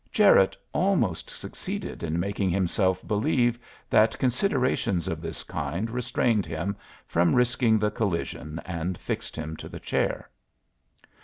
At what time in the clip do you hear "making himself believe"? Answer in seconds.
2.19-3.59